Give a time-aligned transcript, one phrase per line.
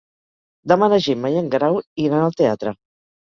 [0.71, 2.73] Demà na Gemma i en Guerau iran al teatre.